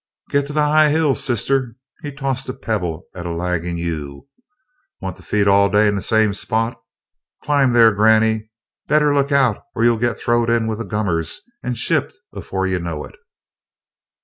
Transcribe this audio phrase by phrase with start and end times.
[0.31, 4.25] "Git to the high hills, Sister!" He tossed a pebble at a lagging ewe.
[4.99, 6.81] "Want to feed all day in the same spot?
[7.43, 8.49] Climb, there, Granny!
[8.87, 12.79] Better look out or you'll git throwed in with the gummers and shipped afore you
[12.79, 13.13] know it!"